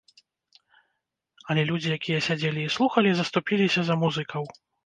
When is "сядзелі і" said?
2.31-2.73